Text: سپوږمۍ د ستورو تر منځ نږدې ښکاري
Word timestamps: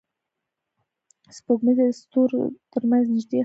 سپوږمۍ 1.35 1.73
د 1.79 1.81
ستورو 1.99 2.41
تر 2.71 2.83
منځ 2.89 3.05
نږدې 3.13 3.23
ښکاري 3.37 3.39